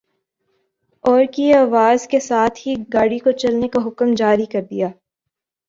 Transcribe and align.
اور 1.05 1.23
کی 1.33 1.53
آواز 1.53 2.07
کے 2.07 2.19
ساتھ 2.19 2.59
ہی 2.65 2.73
گاڑی 2.93 3.19
کو 3.19 3.31
چلنے 3.37 3.67
کا 3.67 3.87
حکم 3.87 4.13
جاری 4.15 4.45
کر 4.45 4.61
دیا۔ 4.61 4.87